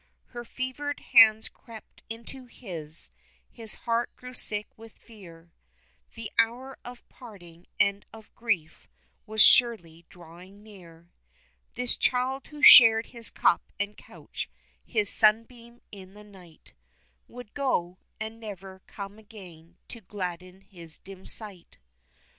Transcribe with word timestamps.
Her 0.29 0.43
fevered 0.43 0.99
hands 0.99 1.47
crept 1.47 2.01
into 2.09 2.47
his; 2.47 3.11
his 3.51 3.75
heart 3.85 4.09
grew 4.15 4.33
sick 4.33 4.65
with 4.75 4.97
fear, 4.97 5.51
The 6.15 6.31
hour 6.39 6.79
of 6.83 7.07
parting 7.07 7.67
and 7.79 8.03
of 8.11 8.33
grief 8.33 8.87
was 9.27 9.43
surely 9.43 10.07
drawing 10.09 10.63
near, 10.63 11.11
This 11.75 11.95
child 11.95 12.47
who 12.47 12.63
shared 12.63 13.05
his 13.13 13.29
cup 13.29 13.71
and 13.79 13.95
couch 13.95 14.49
his 14.83 15.07
"Sunbeam 15.07 15.81
in 15.91 16.15
the 16.15 16.23
night" 16.23 16.73
Would 17.27 17.53
go, 17.53 17.99
and 18.19 18.39
never 18.39 18.81
come 18.87 19.19
again 19.19 19.77
to 19.89 20.01
gladden 20.01 20.61
his 20.61 20.97
dim 20.97 21.27
sight. 21.27 21.77